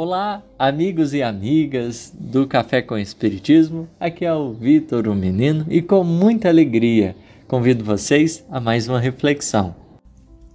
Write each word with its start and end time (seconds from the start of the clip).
Olá, 0.00 0.44
amigos 0.56 1.12
e 1.12 1.24
amigas 1.24 2.14
do 2.16 2.46
Café 2.46 2.80
com 2.80 2.96
Espiritismo. 2.96 3.88
Aqui 3.98 4.24
é 4.24 4.32
o 4.32 4.52
Vitor, 4.52 5.08
o 5.08 5.14
menino, 5.16 5.66
e 5.68 5.82
com 5.82 6.04
muita 6.04 6.48
alegria 6.48 7.16
convido 7.48 7.82
vocês 7.82 8.46
a 8.48 8.60
mais 8.60 8.88
uma 8.88 9.00
reflexão. 9.00 9.74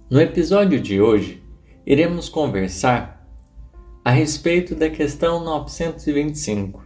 No 0.08 0.18
episódio 0.18 0.80
de 0.80 0.98
hoje, 0.98 1.42
iremos 1.84 2.30
conversar 2.30 3.28
a 4.02 4.10
respeito 4.10 4.74
da 4.74 4.88
questão 4.88 5.44
925. 5.44 6.82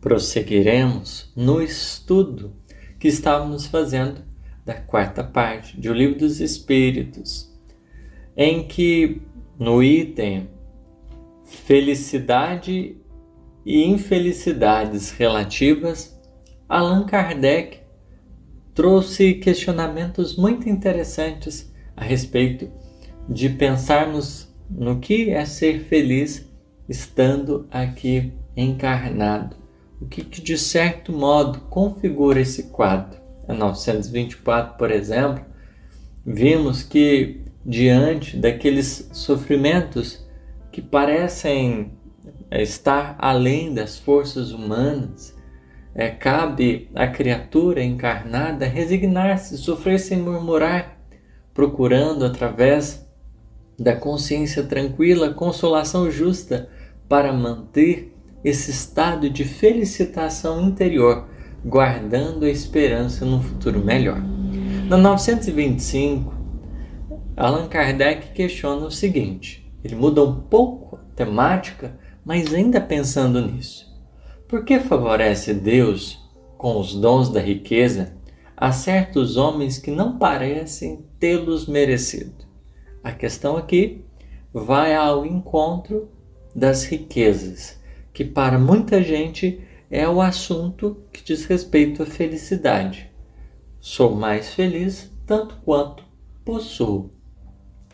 Prosseguiremos 0.00 1.32
no 1.34 1.60
estudo 1.60 2.52
que 3.00 3.08
estávamos 3.08 3.66
fazendo 3.66 4.22
da 4.64 4.74
quarta 4.74 5.24
parte 5.24 5.76
de 5.76 5.90
O 5.90 5.92
Livro 5.92 6.20
dos 6.20 6.40
Espíritos, 6.40 7.52
em 8.36 8.62
que 8.62 9.20
no 9.58 9.82
item 9.82 10.54
Felicidade 11.46 12.96
e 13.64 13.84
infelicidades 13.84 15.12
relativas, 15.12 16.20
Allan 16.68 17.06
Kardec 17.06 17.78
trouxe 18.74 19.34
questionamentos 19.34 20.36
muito 20.36 20.68
interessantes 20.68 21.72
a 21.96 22.04
respeito 22.04 22.68
de 23.28 23.48
pensarmos 23.48 24.52
no 24.68 24.98
que 24.98 25.30
é 25.30 25.44
ser 25.44 25.84
feliz 25.84 26.50
estando 26.88 27.68
aqui 27.70 28.32
encarnado. 28.56 29.56
O 30.00 30.06
que, 30.06 30.24
que 30.24 30.40
de 30.40 30.58
certo 30.58 31.12
modo 31.12 31.60
configura 31.70 32.40
esse 32.40 32.64
quadro? 32.64 33.20
Em 33.48 33.56
924, 33.56 34.76
por 34.76 34.90
exemplo, 34.90 35.44
vimos 36.26 36.82
que 36.82 37.40
diante 37.64 38.36
daqueles 38.36 39.08
sofrimentos 39.12 40.25
que 40.76 40.82
parecem 40.82 41.92
é, 42.50 42.62
estar 42.62 43.16
além 43.18 43.72
das 43.72 43.98
forças 43.98 44.52
humanas, 44.52 45.34
é, 45.94 46.10
cabe 46.10 46.90
à 46.94 47.06
criatura 47.06 47.82
encarnada 47.82 48.66
resignar-se, 48.66 49.56
sofrer 49.56 49.98
sem 49.98 50.18
murmurar, 50.18 50.98
procurando 51.54 52.26
através 52.26 53.08
da 53.78 53.96
consciência 53.96 54.64
tranquila 54.64 55.32
consolação 55.32 56.10
justa 56.10 56.68
para 57.08 57.32
manter 57.32 58.14
esse 58.44 58.70
estado 58.70 59.30
de 59.30 59.44
felicitação 59.44 60.60
interior, 60.62 61.26
guardando 61.64 62.44
a 62.44 62.50
esperança 62.50 63.24
num 63.24 63.40
futuro 63.40 63.82
melhor. 63.82 64.20
Na 64.90 64.98
925, 64.98 66.34
Allan 67.34 67.66
Kardec 67.66 68.34
questiona 68.34 68.84
o 68.84 68.90
seguinte: 68.90 69.65
ele 69.86 69.94
muda 69.94 70.22
um 70.22 70.40
pouco 70.40 70.96
a 70.96 71.14
temática, 71.14 71.98
mas 72.24 72.52
ainda 72.52 72.80
pensando 72.80 73.40
nisso. 73.40 73.86
Por 74.48 74.64
que 74.64 74.80
favorece 74.80 75.54
Deus, 75.54 76.18
com 76.58 76.78
os 76.78 76.94
dons 76.94 77.28
da 77.28 77.40
riqueza, 77.40 78.14
a 78.56 78.72
certos 78.72 79.36
homens 79.36 79.78
que 79.78 79.90
não 79.90 80.18
parecem 80.18 81.04
tê-los 81.18 81.66
merecido? 81.66 82.44
A 83.02 83.12
questão 83.12 83.56
aqui 83.56 84.04
vai 84.52 84.94
ao 84.94 85.24
encontro 85.24 86.08
das 86.54 86.84
riquezas, 86.84 87.80
que 88.12 88.24
para 88.24 88.58
muita 88.58 89.02
gente 89.02 89.60
é 89.88 90.08
o 90.08 90.20
assunto 90.20 90.96
que 91.12 91.22
diz 91.22 91.44
respeito 91.44 92.02
à 92.02 92.06
felicidade. 92.06 93.10
Sou 93.78 94.16
mais 94.16 94.52
feliz 94.52 95.12
tanto 95.24 95.56
quanto 95.64 96.02
possuo. 96.44 97.15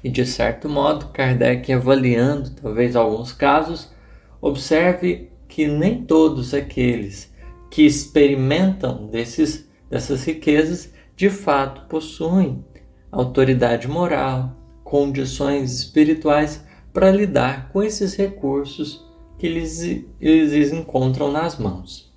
E 0.02 0.10
de 0.10 0.26
certo 0.26 0.68
modo, 0.68 1.08
Kardec, 1.08 1.72
avaliando 1.72 2.50
talvez 2.50 2.96
alguns 2.96 3.32
casos, 3.32 3.92
observe 4.40 5.30
que 5.48 5.66
nem 5.68 6.02
todos 6.02 6.54
aqueles 6.54 7.32
que 7.70 7.86
experimentam 7.86 9.06
desses, 9.06 9.68
dessas 9.88 10.24
riquezas 10.24 10.92
de 11.14 11.30
fato 11.30 11.88
possuem 11.88 12.64
autoridade 13.10 13.86
moral, 13.86 14.52
condições 14.82 15.72
espirituais 15.72 16.64
para 16.92 17.10
lidar 17.10 17.70
com 17.70 17.82
esses 17.82 18.14
recursos 18.14 19.06
que 19.38 19.46
eles, 19.46 19.82
eles 20.20 20.72
encontram 20.72 21.30
nas 21.30 21.58
mãos. 21.58 22.12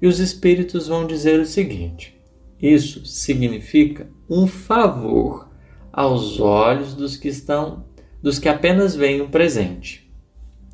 E 0.00 0.06
os 0.06 0.18
espíritos 0.18 0.88
vão 0.88 1.06
dizer 1.06 1.40
o 1.40 1.46
seguinte: 1.46 2.18
isso 2.60 3.04
significa 3.04 4.08
um 4.28 4.46
favor 4.46 5.49
aos 5.92 6.40
olhos 6.40 6.94
dos 6.94 7.16
que 7.16 7.28
estão, 7.28 7.84
dos 8.22 8.38
que 8.38 8.48
apenas 8.48 8.94
veem 8.94 9.20
o 9.20 9.28
presente. 9.28 10.10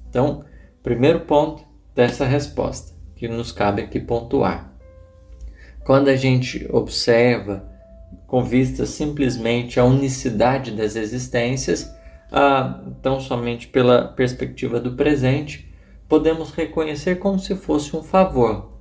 Então, 0.09 0.45
primeiro 0.83 1.21
ponto 1.21 1.63
dessa 1.95 2.25
resposta 2.25 2.95
que 3.15 3.27
nos 3.27 3.51
cabe 3.51 3.83
aqui 3.83 3.99
pontuar. 3.99 4.73
Quando 5.85 6.09
a 6.09 6.17
gente 6.17 6.67
observa 6.71 7.65
com 8.27 8.43
vista 8.43 8.85
simplesmente 8.85 9.79
à 9.81 9.85
unicidade 9.85 10.73
das 10.73 10.97
existências, 10.97 11.91
ah, 12.31 12.83
tão 13.03 13.21
somente 13.21 13.69
pela 13.69 14.09
perspectiva 14.09 14.81
do 14.81 14.97
presente, 14.97 15.73
podemos 16.09 16.51
reconhecer 16.51 17.17
como 17.17 17.39
se 17.39 17.55
fosse 17.55 17.97
um 17.97 18.03
favor. 18.03 18.73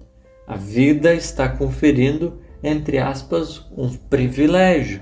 A 0.47 0.55
vida 0.55 1.13
está 1.13 1.47
conferindo, 1.47 2.41
entre 2.63 2.97
aspas, 2.97 3.65
um 3.75 3.89
privilégio 3.89 5.01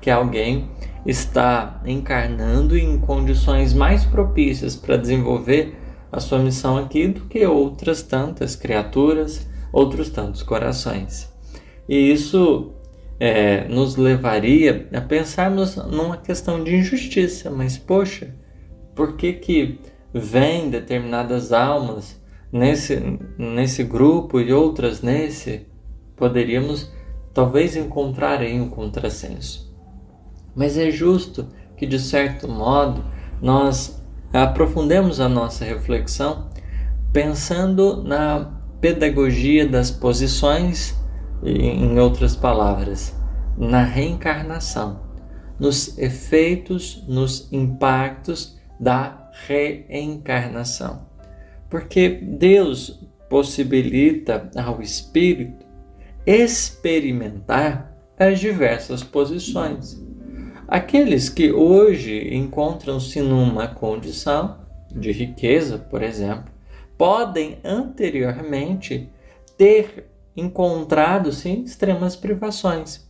que 0.00 0.10
alguém 0.10 0.68
está 1.04 1.80
encarnando 1.84 2.76
em 2.76 2.98
condições 2.98 3.72
mais 3.72 4.04
propícias 4.04 4.76
para 4.76 4.96
desenvolver 4.96 5.76
a 6.12 6.20
sua 6.20 6.38
missão 6.38 6.76
aqui 6.76 7.08
do 7.08 7.22
que 7.22 7.44
outras 7.46 8.02
tantas 8.02 8.56
criaturas, 8.56 9.48
outros 9.72 10.10
tantos 10.10 10.42
corações. 10.42 11.32
E 11.88 12.12
isso 12.12 12.72
é, 13.18 13.68
nos 13.68 13.96
levaria 13.96 14.88
a 14.92 15.00
pensarmos 15.00 15.76
numa 15.76 16.16
questão 16.16 16.62
de 16.62 16.74
injustiça, 16.74 17.50
mas 17.50 17.78
poxa, 17.78 18.34
por 18.94 19.16
que 19.16 19.34
que 19.34 19.78
vêm 20.12 20.68
determinadas 20.68 21.52
almas 21.52 22.20
nesse, 22.52 23.00
nesse 23.38 23.84
grupo 23.84 24.40
e 24.40 24.52
outras 24.52 25.00
nesse? 25.02 25.66
Poderíamos 26.16 26.92
talvez 27.32 27.76
encontrar 27.76 28.40
aí 28.40 28.60
um 28.60 28.68
contrassenso. 28.68 29.69
Mas 30.54 30.76
é 30.76 30.90
justo 30.90 31.46
que, 31.76 31.86
de 31.86 31.98
certo 31.98 32.48
modo, 32.48 33.04
nós 33.40 34.02
aprofundemos 34.32 35.20
a 35.20 35.28
nossa 35.28 35.64
reflexão 35.64 36.48
pensando 37.12 38.02
na 38.02 38.60
pedagogia 38.80 39.66
das 39.66 39.90
posições, 39.90 40.96
em 41.42 41.98
outras 41.98 42.36
palavras, 42.36 43.14
na 43.56 43.82
reencarnação, 43.82 45.00
nos 45.58 45.98
efeitos, 45.98 47.04
nos 47.08 47.50
impactos 47.52 48.58
da 48.78 49.30
reencarnação. 49.46 51.06
Porque 51.68 52.08
Deus 52.08 53.00
possibilita 53.28 54.50
ao 54.56 54.82
espírito 54.82 55.64
experimentar 56.26 57.96
as 58.18 58.38
diversas 58.40 59.02
posições. 59.02 60.00
Aqueles 60.70 61.28
que 61.28 61.50
hoje 61.50 62.32
encontram-se 62.32 63.20
numa 63.20 63.66
condição 63.66 64.58
de 64.88 65.10
riqueza, 65.10 65.78
por 65.78 66.00
exemplo, 66.00 66.44
podem 66.96 67.58
anteriormente 67.64 69.10
ter 69.58 70.08
encontrado 70.36 71.32
sim 71.32 71.64
extremas 71.64 72.14
privações. 72.14 73.04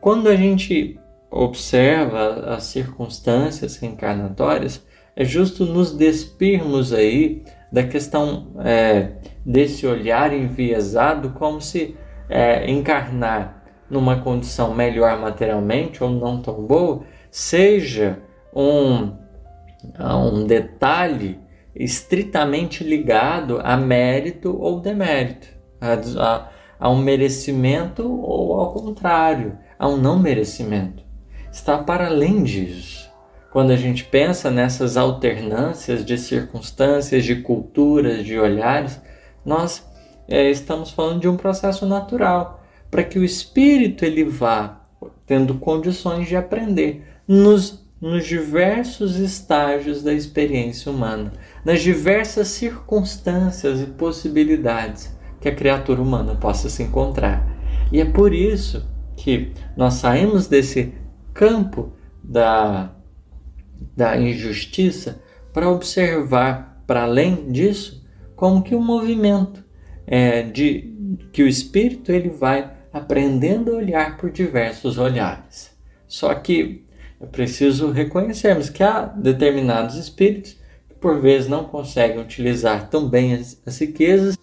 Quando 0.00 0.26
a 0.30 0.36
gente 0.36 0.98
observa 1.30 2.54
as 2.54 2.64
circunstâncias 2.64 3.76
reencarnatórias, 3.76 4.82
é 5.14 5.22
justo 5.22 5.66
nos 5.66 5.94
despirmos 5.94 6.94
aí 6.94 7.44
da 7.70 7.82
questão 7.82 8.54
é, 8.64 9.16
desse 9.44 9.86
olhar 9.86 10.32
enviesado, 10.32 11.32
como 11.32 11.60
se 11.60 11.94
é, 12.26 12.70
encarnar 12.70 13.55
numa 13.88 14.20
condição 14.20 14.74
melhor 14.74 15.18
materialmente 15.18 16.02
ou 16.02 16.10
não 16.10 16.40
tão 16.40 16.62
boa, 16.66 17.02
seja 17.30 18.18
um, 18.54 19.12
um 20.00 20.44
detalhe 20.46 21.38
estritamente 21.74 22.82
ligado 22.82 23.60
a 23.62 23.76
mérito 23.76 24.56
ou 24.58 24.80
demérito, 24.80 25.48
a, 25.80 25.92
a, 26.22 26.48
a 26.80 26.90
um 26.90 26.96
merecimento 26.96 28.02
ou 28.02 28.58
ao 28.60 28.72
contrário, 28.72 29.58
a 29.78 29.88
um 29.88 29.96
não 29.96 30.18
merecimento. 30.18 31.04
Está 31.52 31.78
para 31.78 32.06
além 32.06 32.42
disso. 32.42 33.06
Quando 33.52 33.70
a 33.70 33.76
gente 33.76 34.04
pensa 34.04 34.50
nessas 34.50 34.96
alternâncias 34.96 36.04
de 36.04 36.18
circunstâncias, 36.18 37.24
de 37.24 37.36
culturas, 37.36 38.24
de 38.24 38.38
olhares, 38.38 39.00
nós 39.44 39.86
é, 40.28 40.50
estamos 40.50 40.90
falando 40.90 41.20
de 41.20 41.28
um 41.28 41.36
processo 41.36 41.86
natural 41.86 42.55
para 42.96 43.04
que 43.04 43.18
o 43.18 43.24
espírito 43.24 44.06
ele 44.06 44.24
vá 44.24 44.80
tendo 45.26 45.56
condições 45.56 46.26
de 46.26 46.34
aprender 46.34 47.04
nos 47.28 47.84
nos 48.00 48.26
diversos 48.26 49.16
estágios 49.16 50.02
da 50.02 50.14
experiência 50.14 50.90
humana, 50.90 51.30
nas 51.62 51.82
diversas 51.82 52.48
circunstâncias 52.48 53.82
e 53.82 53.86
possibilidades 53.86 55.14
que 55.40 55.48
a 55.48 55.54
criatura 55.54 56.00
humana 56.00 56.36
possa 56.36 56.70
se 56.70 56.82
encontrar. 56.82 57.46
E 57.92 58.00
é 58.00 58.04
por 58.06 58.32
isso 58.32 58.86
que 59.14 59.52
nós 59.76 59.94
saímos 59.94 60.46
desse 60.46 60.94
campo 61.34 61.92
da, 62.22 62.94
da 63.94 64.16
injustiça 64.18 65.22
para 65.52 65.70
observar, 65.70 66.82
para 66.86 67.02
além 67.02 67.50
disso, 67.50 68.06
como 68.34 68.62
que 68.62 68.74
o 68.74 68.80
movimento 68.80 69.62
é, 70.06 70.42
de 70.42 70.94
que 71.32 71.42
o 71.42 71.48
espírito 71.48 72.10
ele 72.10 72.30
vai 72.30 72.75
aprendendo 72.96 73.72
a 73.72 73.76
olhar 73.76 74.16
por 74.16 74.30
diversos 74.30 74.98
olhares. 74.98 75.70
Só 76.06 76.34
que 76.34 76.84
é 77.20 77.26
preciso 77.26 77.90
reconhecermos 77.90 78.70
que 78.70 78.82
há 78.82 79.02
determinados 79.02 79.96
espíritos 79.96 80.56
que 80.88 80.94
por 80.94 81.20
vezes 81.20 81.48
não 81.48 81.64
conseguem 81.64 82.20
utilizar 82.20 82.88
tão 82.88 83.08
bem 83.08 83.34
as, 83.34 83.60
as 83.66 83.78
riquezas 83.78 84.38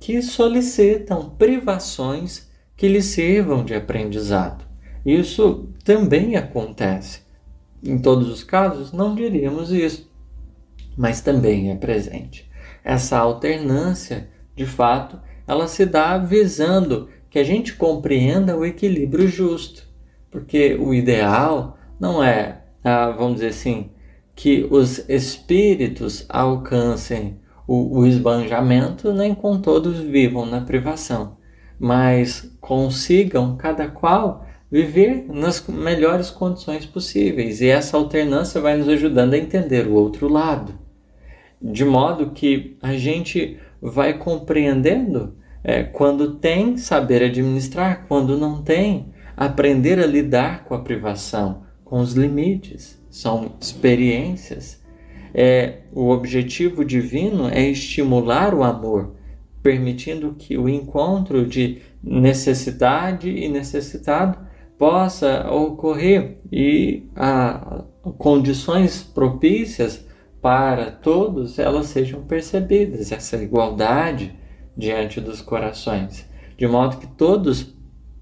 que 0.00 0.20
solicitam 0.22 1.30
privações 1.30 2.50
que 2.76 2.88
lhes 2.88 3.06
sirvam 3.06 3.64
de 3.64 3.74
aprendizado. 3.74 4.64
Isso 5.04 5.68
também 5.84 6.36
acontece. 6.36 7.20
Em 7.82 7.98
todos 7.98 8.28
os 8.28 8.42
casos, 8.42 8.92
não 8.92 9.14
diríamos 9.14 9.70
isso, 9.70 10.10
mas 10.96 11.20
também 11.20 11.70
é 11.70 11.76
presente. 11.76 12.48
Essa 12.82 13.18
alternância, 13.18 14.28
de 14.54 14.66
fato, 14.66 15.20
ela 15.46 15.68
se 15.68 15.86
dá 15.86 16.18
visando 16.18 17.08
que 17.36 17.40
a 17.40 17.44
gente 17.44 17.74
compreenda 17.74 18.56
o 18.56 18.64
equilíbrio 18.64 19.28
justo, 19.28 19.86
porque 20.30 20.74
o 20.80 20.94
ideal 20.94 21.76
não 22.00 22.24
é, 22.24 22.62
ah, 22.82 23.10
vamos 23.10 23.34
dizer 23.34 23.48
assim, 23.48 23.90
que 24.34 24.66
os 24.70 25.06
espíritos 25.06 26.24
alcancem 26.30 27.38
o, 27.68 27.98
o 27.98 28.06
esbanjamento, 28.06 29.12
nem 29.12 29.34
com 29.34 29.60
todos 29.60 29.98
vivam 29.98 30.46
na 30.46 30.62
privação, 30.62 31.36
mas 31.78 32.50
consigam 32.58 33.54
cada 33.54 33.86
qual 33.86 34.46
viver 34.72 35.26
nas 35.28 35.62
melhores 35.68 36.30
condições 36.30 36.86
possíveis. 36.86 37.60
E 37.60 37.68
essa 37.68 37.98
alternância 37.98 38.62
vai 38.62 38.78
nos 38.78 38.88
ajudando 38.88 39.34
a 39.34 39.38
entender 39.38 39.86
o 39.86 39.92
outro 39.92 40.26
lado, 40.26 40.72
de 41.60 41.84
modo 41.84 42.30
que 42.30 42.78
a 42.80 42.94
gente 42.94 43.58
vai 43.78 44.14
compreendendo 44.14 45.34
é, 45.68 45.82
quando 45.82 46.36
tem, 46.36 46.76
saber 46.76 47.24
administrar, 47.24 48.04
quando 48.06 48.38
não 48.38 48.62
tem, 48.62 49.12
aprender 49.36 49.98
a 49.98 50.06
lidar 50.06 50.62
com 50.62 50.74
a 50.74 50.78
privação, 50.78 51.64
com 51.84 51.98
os 51.98 52.12
limites. 52.12 53.02
São 53.10 53.56
experiências. 53.60 54.80
É, 55.34 55.78
o 55.92 56.10
objetivo 56.10 56.84
divino 56.84 57.48
é 57.48 57.68
estimular 57.68 58.54
o 58.54 58.62
amor, 58.62 59.16
permitindo 59.60 60.36
que 60.38 60.56
o 60.56 60.68
encontro 60.68 61.44
de 61.44 61.82
necessidade 62.00 63.28
e 63.28 63.48
necessitado 63.48 64.38
possa 64.78 65.50
ocorrer 65.50 66.38
e 66.52 67.08
a, 67.16 67.82
condições 68.16 69.02
propícias 69.02 70.06
para 70.40 70.92
todos 70.92 71.58
elas 71.58 71.86
sejam 71.86 72.22
percebidas, 72.22 73.10
essa 73.10 73.36
igualdade 73.36 74.45
diante 74.76 75.20
dos 75.20 75.40
corações, 75.40 76.28
de 76.56 76.66
modo 76.66 76.98
que 76.98 77.06
todos 77.06 77.74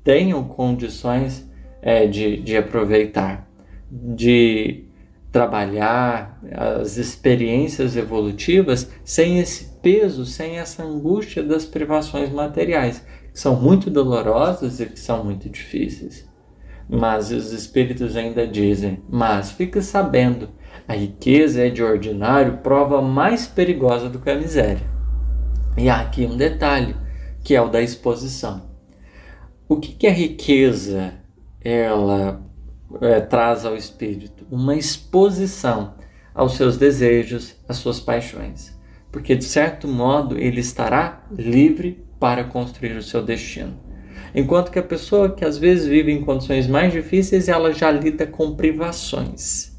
tenham 0.02 0.44
condições 0.44 1.50
é, 1.82 2.06
de, 2.06 2.36
de 2.38 2.56
aproveitar, 2.56 3.48
de 3.90 4.84
trabalhar 5.32 6.38
as 6.52 6.96
experiências 6.96 7.96
evolutivas 7.96 8.90
sem 9.02 9.40
esse 9.40 9.64
peso, 9.82 10.24
sem 10.24 10.58
essa 10.58 10.84
angústia 10.84 11.42
das 11.42 11.64
privações 11.64 12.30
materiais, 12.30 13.04
que 13.32 13.40
são 13.40 13.60
muito 13.60 13.90
dolorosas 13.90 14.78
e 14.78 14.86
que 14.86 15.00
são 15.00 15.24
muito 15.24 15.48
difíceis. 15.48 16.28
Mas 16.88 17.32
os 17.32 17.52
espíritos 17.52 18.16
ainda 18.16 18.46
dizem: 18.46 19.02
Mas 19.08 19.50
fique 19.50 19.82
sabendo, 19.82 20.50
a 20.86 20.94
riqueza 20.94 21.66
é 21.66 21.70
de 21.70 21.82
ordinário 21.82 22.58
prova 22.58 23.02
mais 23.02 23.46
perigosa 23.46 24.08
do 24.08 24.20
que 24.20 24.30
a 24.30 24.36
miséria. 24.36 24.93
E 25.76 25.88
há 25.88 26.00
aqui 26.00 26.24
um 26.24 26.36
detalhe, 26.36 26.94
que 27.42 27.54
é 27.54 27.60
o 27.60 27.68
da 27.68 27.82
exposição. 27.82 28.70
O 29.68 29.76
que, 29.76 29.94
que 29.94 30.06
a 30.06 30.12
riqueza 30.12 31.14
ela 31.60 32.42
é, 33.00 33.20
traz 33.20 33.64
ao 33.64 33.76
espírito? 33.76 34.46
Uma 34.50 34.76
exposição 34.76 35.94
aos 36.34 36.54
seus 36.54 36.76
desejos, 36.76 37.56
às 37.68 37.76
suas 37.78 37.98
paixões. 37.98 38.78
Porque, 39.10 39.34
de 39.34 39.44
certo 39.44 39.88
modo, 39.88 40.38
ele 40.38 40.60
estará 40.60 41.24
livre 41.30 42.04
para 42.20 42.44
construir 42.44 42.96
o 42.96 43.02
seu 43.02 43.22
destino. 43.22 43.74
Enquanto 44.34 44.70
que 44.70 44.78
a 44.78 44.82
pessoa 44.82 45.32
que 45.32 45.44
às 45.44 45.58
vezes 45.58 45.86
vive 45.86 46.10
em 46.10 46.24
condições 46.24 46.66
mais 46.66 46.92
difíceis, 46.92 47.48
ela 47.48 47.72
já 47.72 47.90
lida 47.90 48.26
com 48.26 48.56
privações. 48.56 49.72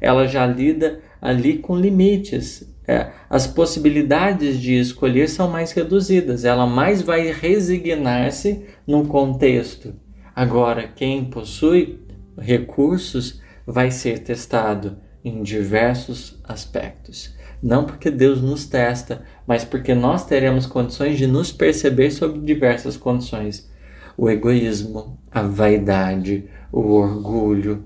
Ela 0.00 0.26
já 0.26 0.46
lida 0.46 1.00
ali 1.20 1.58
com 1.58 1.76
limites. 1.76 2.69
É, 2.90 3.12
as 3.28 3.46
possibilidades 3.46 4.58
de 4.58 4.74
escolher 4.74 5.28
são 5.28 5.48
mais 5.48 5.70
reduzidas. 5.70 6.44
Ela 6.44 6.66
mais 6.66 7.00
vai 7.00 7.30
resignar-se 7.30 8.64
no 8.84 9.06
contexto. 9.06 9.94
Agora, 10.34 10.88
quem 10.88 11.24
possui 11.24 12.00
recursos 12.36 13.40
vai 13.64 13.92
ser 13.92 14.18
testado 14.18 14.98
em 15.24 15.40
diversos 15.42 16.40
aspectos. 16.42 17.32
Não 17.62 17.84
porque 17.84 18.10
Deus 18.10 18.42
nos 18.42 18.64
testa, 18.66 19.22
mas 19.46 19.64
porque 19.64 19.94
nós 19.94 20.26
teremos 20.26 20.66
condições 20.66 21.16
de 21.16 21.28
nos 21.28 21.52
perceber 21.52 22.10
sob 22.10 22.40
diversas 22.40 22.96
condições 22.96 23.70
o 24.16 24.28
egoísmo, 24.28 25.18
a 25.30 25.40
vaidade, 25.42 26.44
o 26.70 26.80
orgulho, 26.92 27.84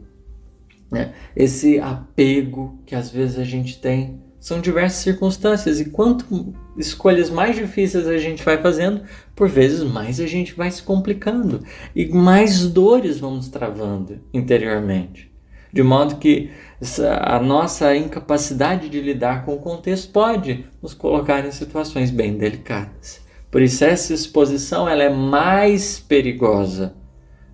né? 0.90 1.12
esse 1.36 1.78
apego 1.78 2.78
que 2.84 2.94
às 2.94 3.10
vezes 3.10 3.38
a 3.38 3.44
gente 3.44 3.80
tem. 3.80 4.23
São 4.44 4.60
diversas 4.60 4.98
circunstâncias, 4.98 5.80
e 5.80 5.86
quanto 5.86 6.54
escolhas 6.76 7.30
mais 7.30 7.56
difíceis 7.56 8.06
a 8.06 8.18
gente 8.18 8.44
vai 8.44 8.60
fazendo, 8.60 9.00
por 9.34 9.48
vezes 9.48 9.82
mais 9.82 10.20
a 10.20 10.26
gente 10.26 10.52
vai 10.52 10.70
se 10.70 10.82
complicando 10.82 11.62
e 11.96 12.04
mais 12.08 12.68
dores 12.68 13.18
vamos 13.18 13.48
travando 13.48 14.20
interiormente. 14.34 15.32
De 15.72 15.82
modo 15.82 16.16
que 16.16 16.50
a 17.22 17.40
nossa 17.40 17.96
incapacidade 17.96 18.90
de 18.90 19.00
lidar 19.00 19.46
com 19.46 19.54
o 19.54 19.60
contexto 19.60 20.12
pode 20.12 20.66
nos 20.82 20.92
colocar 20.92 21.42
em 21.46 21.50
situações 21.50 22.10
bem 22.10 22.36
delicadas. 22.36 23.22
Por 23.50 23.62
isso 23.62 23.82
essa 23.82 24.12
exposição 24.12 24.86
ela 24.86 25.04
é 25.04 25.08
mais 25.08 25.98
perigosa, 25.98 26.94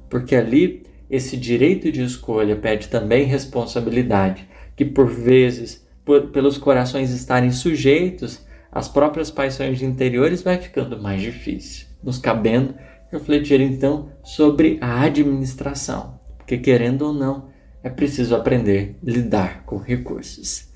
porque 0.08 0.34
ali 0.34 0.82
esse 1.08 1.36
direito 1.36 1.92
de 1.92 2.02
escolha 2.02 2.56
pede 2.56 2.88
também 2.88 3.26
responsabilidade, 3.26 4.48
que 4.74 4.84
por 4.84 5.06
vezes, 5.06 5.88
por, 6.10 6.22
pelos 6.30 6.58
corações 6.58 7.12
estarem 7.12 7.52
sujeitos 7.52 8.44
às 8.72 8.88
próprias 8.88 9.30
paixões 9.30 9.80
interiores, 9.80 10.42
vai 10.42 10.58
ficando 10.58 11.00
mais 11.00 11.22
difícil, 11.22 11.86
nos 12.02 12.18
cabendo 12.18 12.74
refletir 13.12 13.60
então 13.60 14.10
sobre 14.24 14.76
a 14.80 15.02
administração, 15.02 16.18
porque 16.36 16.58
querendo 16.58 17.02
ou 17.02 17.12
não, 17.12 17.48
é 17.80 17.88
preciso 17.88 18.34
aprender 18.34 18.96
a 19.00 19.08
lidar 19.08 19.62
com 19.64 19.78
recursos. 19.78 20.68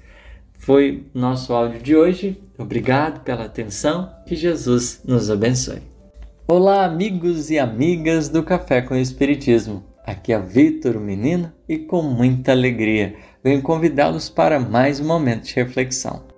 Foi 0.52 1.04
nosso 1.12 1.52
áudio 1.52 1.82
de 1.82 1.96
hoje. 1.96 2.40
Obrigado 2.56 3.24
pela 3.24 3.44
atenção. 3.44 4.08
Que 4.26 4.36
Jesus 4.36 5.02
nos 5.04 5.30
abençoe. 5.30 5.82
Olá, 6.46 6.84
amigos 6.84 7.50
e 7.50 7.58
amigas 7.58 8.28
do 8.28 8.42
Café 8.44 8.80
com 8.80 8.94
o 8.94 8.98
Espiritismo. 8.98 9.84
Aqui 10.06 10.32
é 10.32 10.38
Vitor, 10.38 11.00
menino, 11.00 11.52
e 11.68 11.78
com 11.78 12.02
muita 12.02 12.52
alegria 12.52 13.16
venho 13.44 13.60
convidá-los 13.60 14.30
para 14.30 14.58
mais 14.58 14.98
um 14.98 15.06
momento 15.06 15.44
de 15.44 15.54
reflexão. 15.54 16.33